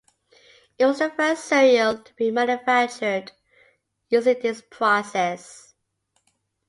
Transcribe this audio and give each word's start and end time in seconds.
It 0.79 0.87
was 0.87 0.97
the 0.97 1.11
first 1.11 1.45
cereal 1.45 1.95
to 1.99 2.13
be 2.15 2.31
manufactured 2.31 3.33
using 4.09 4.39
this 4.41 4.63
process. 4.67 5.75